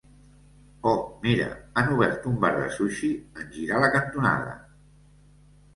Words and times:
Oh, 0.91 0.95
mira, 1.25 1.49
han 1.83 1.91
obert 1.97 2.27
un 2.31 2.41
bar 2.47 2.51
de 2.63 2.67
sushi 2.79 3.11
en 3.43 3.53
girar 3.59 3.87
la 3.87 3.95
cantonada. 3.99 4.59